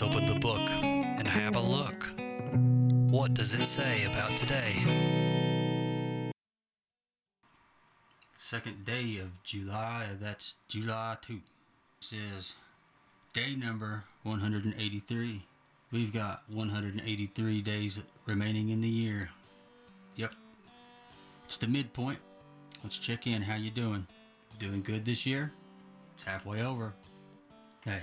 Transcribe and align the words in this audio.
Let's 0.00 0.16
open 0.16 0.26
the 0.26 0.40
book 0.40 0.70
and 0.70 1.28
have 1.28 1.56
a 1.56 1.60
look. 1.60 2.10
What 3.12 3.34
does 3.34 3.52
it 3.52 3.66
say 3.66 4.06
about 4.06 4.34
today? 4.34 4.72
Second 8.34 8.86
day 8.86 9.18
of 9.18 9.42
July, 9.44 10.06
that's 10.18 10.54
July 10.68 11.18
2. 11.20 11.40
says 12.00 12.54
day 13.34 13.54
number 13.54 14.04
183. 14.22 15.44
We've 15.92 16.12
got 16.14 16.44
183 16.48 17.60
days 17.60 18.00
remaining 18.24 18.70
in 18.70 18.80
the 18.80 18.88
year. 18.88 19.28
Yep. 20.16 20.32
It's 21.44 21.58
the 21.58 21.68
midpoint. 21.68 22.20
Let's 22.82 22.96
check 22.96 23.26
in. 23.26 23.42
How 23.42 23.56
you 23.56 23.70
doing? 23.70 24.06
Doing 24.58 24.80
good 24.80 25.04
this 25.04 25.26
year? 25.26 25.52
It's 26.14 26.24
halfway 26.24 26.62
over. 26.62 26.94
Hey, 27.84 28.00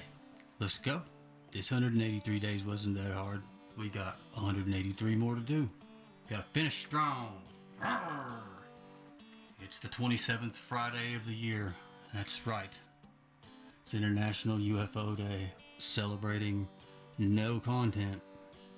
let's 0.59 0.77
go. 0.77 1.01
This 1.51 1.71
183 1.71 2.39
days 2.39 2.63
wasn't 2.63 2.97
that 2.97 3.13
hard. 3.13 3.41
We 3.77 3.89
got 3.89 4.17
183 4.33 5.15
more 5.15 5.35
to 5.35 5.41
do. 5.41 5.69
Gotta 6.29 6.43
finish 6.53 6.81
strong. 6.81 7.41
It's 9.61 9.79
the 9.79 9.87
27th 9.87 10.55
Friday 10.55 11.15
of 11.15 11.25
the 11.25 11.33
year. 11.33 11.73
That's 12.13 12.45
right. 12.45 12.77
It's 13.83 13.93
International 13.93 14.57
UFO 14.57 15.15
Day, 15.15 15.51
celebrating 15.77 16.67
no 17.17 17.59
content 17.59 18.21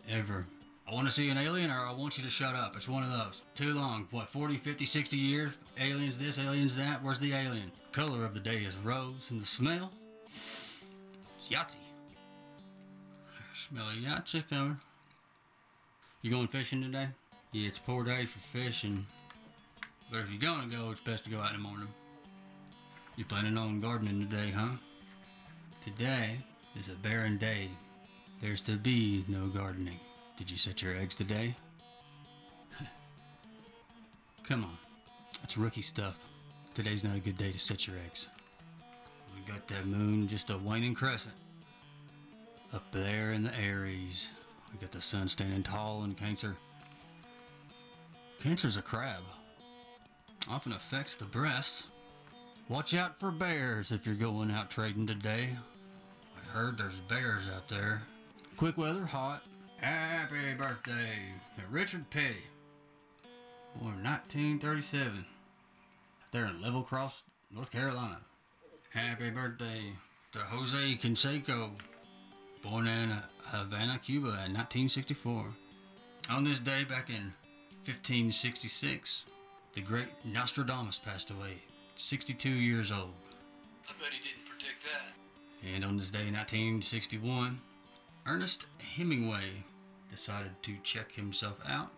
ever. 0.07 0.45
I 0.87 0.93
want 0.93 1.07
to 1.07 1.11
see 1.11 1.29
an 1.29 1.37
alien 1.37 1.71
or 1.71 1.79
I 1.79 1.91
want 1.91 2.17
you 2.17 2.23
to 2.23 2.29
shut 2.29 2.55
up. 2.55 2.75
It's 2.75 2.87
one 2.87 3.03
of 3.03 3.09
those. 3.09 3.41
Too 3.55 3.73
long. 3.73 4.07
What, 4.11 4.29
40, 4.29 4.57
50, 4.57 4.85
60 4.85 5.17
years? 5.17 5.51
Aliens 5.79 6.17
this, 6.17 6.39
aliens 6.39 6.75
that? 6.75 7.03
Where's 7.03 7.19
the 7.19 7.33
alien? 7.33 7.71
Color 7.91 8.25
of 8.25 8.33
the 8.33 8.39
day 8.39 8.63
is 8.63 8.75
rose, 8.77 9.27
and 9.31 9.41
the 9.41 9.45
smell? 9.45 9.91
It's 11.37 11.49
Yahtzee. 11.49 11.88
Smell 13.67 13.89
a 13.89 13.91
Yahtzee 13.91 14.47
coming. 14.49 14.79
You 16.21 16.31
going 16.31 16.47
fishing 16.47 16.81
today? 16.81 17.09
Yeah, 17.51 17.67
it's 17.67 17.77
a 17.77 17.81
poor 17.81 18.05
day 18.05 18.25
for 18.25 18.39
fishing. 18.39 19.05
But 20.09 20.19
if 20.19 20.29
you're 20.29 20.39
gonna 20.39 20.73
go, 20.73 20.91
it's 20.91 21.01
best 21.01 21.25
to 21.25 21.29
go 21.29 21.39
out 21.41 21.53
in 21.53 21.57
the 21.57 21.67
morning. 21.67 21.89
You 23.17 23.25
planning 23.25 23.57
on 23.57 23.81
gardening 23.81 24.21
today, 24.29 24.51
huh? 24.51 24.77
Today 25.83 26.37
is 26.79 26.87
a 26.87 26.93
barren 26.93 27.37
day. 27.37 27.69
There's 28.41 28.61
to 28.61 28.77
be 28.77 29.25
no 29.27 29.47
gardening. 29.47 29.99
Did 30.37 30.49
you 30.49 30.55
set 30.55 30.81
your 30.81 30.95
eggs 30.95 31.15
today? 31.15 31.53
Come 34.45 34.63
on. 34.63 34.77
That's 35.41 35.57
rookie 35.57 35.81
stuff. 35.81 36.17
Today's 36.75 37.03
not 37.03 37.17
a 37.17 37.19
good 37.19 37.37
day 37.37 37.51
to 37.51 37.59
set 37.59 37.87
your 37.87 37.97
eggs. 38.05 38.29
We 39.35 39.51
got 39.51 39.67
that 39.67 39.85
moon 39.85 40.29
just 40.29 40.49
a 40.49 40.57
waning 40.57 40.95
crescent. 40.95 41.35
Up 42.71 42.83
there 42.91 43.31
in 43.31 43.43
the 43.43 43.55
Aries. 43.57 44.29
We 44.71 44.77
got 44.79 44.91
the 44.91 45.01
sun 45.01 45.27
standing 45.27 45.63
tall 45.63 46.03
in 46.03 46.13
Cancer. 46.13 46.55
Cancer's 48.39 48.77
a 48.77 48.81
crab. 48.81 49.23
Often 50.47 50.73
affects 50.73 51.15
the 51.15 51.25
breasts. 51.25 51.87
Watch 52.67 52.93
out 52.93 53.19
for 53.19 53.31
bears 53.31 53.91
if 53.91 54.05
you're 54.05 54.13
going 54.13 54.51
out 54.51 54.69
trading 54.69 55.07
today. 55.07 55.49
I 56.37 56.51
heard 56.51 56.77
there's 56.77 56.99
bears 57.07 57.43
out 57.53 57.67
there. 57.67 58.03
Quick 58.55 58.77
weather, 58.77 59.05
hot. 59.05 59.41
Happy 59.77 60.53
birthday, 60.55 61.17
to 61.55 61.61
Richard 61.71 62.07
Petty. 62.11 62.43
Born 63.75 64.03
1937. 64.03 65.25
There 66.31 66.45
in 66.45 66.61
Level 66.61 66.83
Cross, 66.83 67.23
North 67.49 67.71
Carolina. 67.71 68.19
Happy 68.91 69.31
birthday 69.31 69.93
to 70.33 70.39
Jose 70.39 70.97
Canseco. 71.01 71.71
Born 72.61 72.87
in 72.87 73.11
uh, 73.11 73.21
Havana, 73.45 73.99
Cuba 73.99 74.27
in 74.27 74.53
1964. 74.53 75.45
On 76.29 76.43
this 76.43 76.59
day 76.59 76.83
back 76.83 77.09
in 77.09 77.33
1566, 77.85 79.25
the 79.73 79.81
great 79.81 80.07
Nostradamus 80.25 80.99
passed 80.99 81.31
away, 81.31 81.61
62 81.95 82.49
years 82.49 82.91
old. 82.91 83.13
I 83.87 83.93
bet 83.93 84.11
he 84.11 84.19
didn't 84.19 84.45
predict 84.45 84.83
that. 84.83 85.73
And 85.73 85.85
on 85.85 85.97
this 85.97 86.11
day, 86.11 86.31
1961, 86.31 87.59
Ernest 88.25 88.65
Hemingway 88.95 89.63
decided 90.11 90.51
to 90.63 90.75
check 90.83 91.11
himself 91.13 91.57
out. 91.67 91.89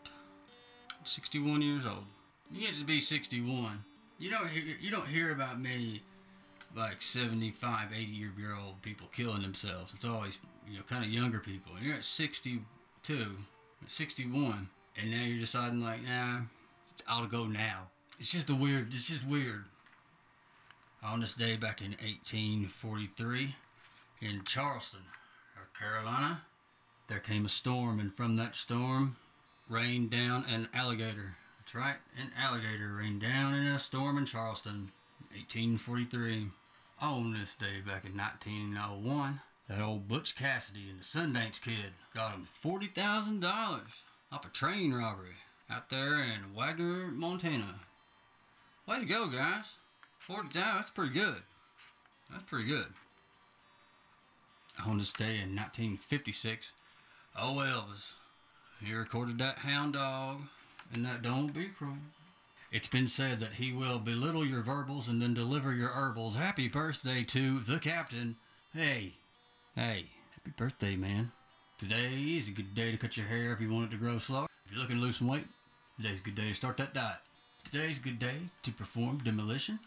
61 1.03 1.61
years 1.61 1.85
old. 1.85 2.05
You 2.51 2.61
get 2.67 2.75
to 2.75 2.85
be 2.85 2.99
61. 2.99 3.83
You 4.19 4.29
don't 4.29 4.47
hear, 4.47 4.75
you 4.79 4.91
don't 4.91 5.07
hear 5.07 5.31
about 5.31 5.59
many 5.59 6.03
like 6.75 7.01
75, 7.01 7.89
80 7.93 8.05
year 8.11 8.31
old 8.55 8.81
people 8.81 9.07
killing 9.13 9.41
themselves. 9.41 9.91
It's 9.93 10.05
always 10.05 10.37
you 10.69 10.77
know 10.77 10.83
kind 10.87 11.03
of 11.03 11.11
younger 11.11 11.39
people. 11.39 11.75
And 11.75 11.85
you're 11.85 11.95
at 11.95 12.05
62, 12.05 13.37
61, 13.87 14.69
and 14.99 15.11
now 15.11 15.23
you're 15.23 15.39
deciding 15.39 15.81
like, 15.81 16.03
nah, 16.03 16.41
I'll 17.07 17.27
go 17.27 17.45
now. 17.45 17.87
It's 18.19 18.31
just 18.31 18.49
a 18.49 18.55
weird. 18.55 18.93
It's 18.93 19.07
just 19.07 19.25
weird. 19.25 19.65
On 21.03 21.21
this 21.21 21.33
day 21.33 21.55
back 21.55 21.81
in 21.81 21.91
1843, 21.91 23.55
in 24.21 24.43
Charleston, 24.45 25.01
North 25.55 25.73
Carolina, 25.77 26.43
there 27.07 27.19
came 27.19 27.45
a 27.45 27.49
storm, 27.49 27.99
and 27.99 28.15
from 28.15 28.35
that 28.35 28.55
storm, 28.55 29.15
rained 29.67 30.11
down 30.11 30.45
an 30.47 30.67
alligator. 30.73 31.37
That's 31.59 31.73
right, 31.73 31.95
an 32.15 32.31
alligator 32.37 32.93
rained 32.93 33.21
down 33.21 33.55
in 33.55 33.65
a 33.65 33.79
storm 33.79 34.17
in 34.17 34.25
Charleston, 34.25 34.91
1843. 35.31 36.49
On 36.99 37.33
this 37.33 37.55
day 37.55 37.81
back 37.83 38.05
in 38.05 38.15
1901, 38.15 39.39
that 39.67 39.81
old 39.81 40.07
Butch 40.07 40.35
Cassidy 40.35 40.89
and 40.89 40.99
the 40.99 41.03
Sundance 41.03 41.61
Kid 41.61 41.93
got 42.13 42.33
him 42.33 42.47
$40,000 42.63 43.43
off 44.31 44.45
a 44.45 44.49
train 44.49 44.93
robbery 44.93 45.35
out 45.69 45.89
there 45.89 46.21
in 46.21 46.53
Wagner, 46.55 47.07
Montana. 47.11 47.75
Way 48.87 48.99
to 48.99 49.05
go, 49.05 49.27
guys. 49.27 49.77
40,000, 50.19 50.61
that's 50.75 50.89
pretty 50.89 51.13
good. 51.13 51.41
That's 52.29 52.43
pretty 52.43 52.67
good. 52.67 52.87
On 54.85 54.97
this 54.97 55.11
day 55.11 55.35
in 55.35 55.55
1956, 55.55 56.73
oh 57.37 57.57
Elvis, 57.57 58.13
he 58.83 58.93
recorded 58.93 59.37
that 59.37 59.59
hound 59.59 59.93
dog 59.93 60.41
and 60.93 61.05
that 61.05 61.21
don't 61.21 61.53
be 61.53 61.65
cruel. 61.65 61.97
It's 62.71 62.87
been 62.87 63.07
said 63.07 63.39
that 63.41 63.53
he 63.53 63.73
will 63.73 63.99
belittle 63.99 64.45
your 64.45 64.61
verbals 64.61 65.07
and 65.07 65.21
then 65.21 65.33
deliver 65.33 65.73
your 65.73 65.89
herbals. 65.89 66.35
Happy 66.35 66.67
birthday 66.69 67.23
to 67.25 67.59
the 67.59 67.79
captain. 67.79 68.37
Hey, 68.73 69.13
hey, 69.75 70.05
happy 70.33 70.51
birthday, 70.57 70.95
man. 70.97 71.31
Today 71.79 72.13
is 72.13 72.47
a 72.47 72.51
good 72.51 72.75
day 72.75 72.91
to 72.91 72.97
cut 72.97 73.15
your 73.15 73.25
hair 73.25 73.53
if 73.53 73.61
you 73.61 73.71
want 73.71 73.85
it 73.85 73.91
to 73.91 73.97
grow 73.97 74.17
slow. 74.17 74.47
If 74.65 74.71
you're 74.71 74.81
looking 74.81 74.97
to 74.97 75.01
lose 75.01 75.17
some 75.17 75.29
weight, 75.29 75.45
today's 75.95 76.19
a 76.19 76.23
good 76.23 76.35
day 76.35 76.49
to 76.49 76.53
start 76.53 76.75
that 76.77 76.93
diet. 76.93 77.19
Today's 77.63 77.97
a 77.97 78.01
good 78.01 78.19
day 78.19 78.35
to 78.63 78.71
perform 78.71 79.19
demolition. 79.19 79.79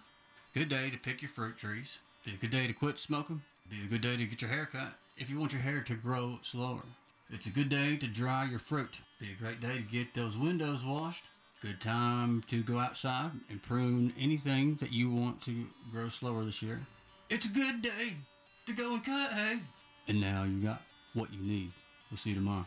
Good 0.55 0.71
day 0.71 0.89
to 0.89 0.97
pick 0.97 1.21
your 1.21 1.31
fruit 1.31 1.59
trees. 1.59 1.99
Be 2.25 2.33
a 2.33 2.37
good 2.37 2.51
day 2.51 2.67
to 2.67 2.73
quit 2.73 2.99
smoking. 2.99 3.43
Be 3.69 3.83
a 3.85 3.89
good 3.89 4.01
day 4.01 4.17
to 4.17 4.25
get 4.25 4.41
your 4.41 4.51
hair 4.51 4.69
cut 4.71 4.95
if 5.19 5.29
you 5.29 5.39
want 5.39 5.53
your 5.53 5.61
hair 5.61 5.83
to 5.83 5.95
grow 5.95 6.39
slower. 6.43 6.85
It's 7.31 7.47
a 7.47 7.51
good 7.51 7.69
day 7.69 7.97
to 7.99 8.07
dry 8.07 8.45
your 8.45 8.61
fruit. 8.61 9.01
Be 9.21 9.33
a 9.33 9.43
great 9.43 9.61
day 9.61 9.77
to 9.77 9.83
get 9.83 10.15
those 10.15 10.37
windows 10.37 10.85
washed. 10.85 11.25
Good 11.61 11.81
time 11.81 12.43
to 12.49 12.63
go 12.63 12.79
outside 12.79 13.33
and 13.51 13.63
prune 13.63 14.15
anything 14.19 14.77
that 14.77 14.93
you 14.93 15.11
want 15.11 15.43
to 15.43 15.67
grow 15.93 16.09
slower 16.09 16.45
this 16.45 16.63
year. 16.63 16.87
It's 17.29 17.47
a 17.47 17.51
good 17.51 17.83
day 17.83 18.17
to 18.67 18.73
go 18.73 18.95
and 18.95 19.05
cut 19.05 19.33
hay. 19.33 19.59
And 20.09 20.21
now 20.21 20.45
you 20.45 20.61
got 20.63 20.83
what 21.15 21.33
you 21.33 21.41
need. 21.41 21.73
We'll 22.11 22.19
see 22.19 22.31
you 22.31 22.37
tomorrow. 22.37 22.67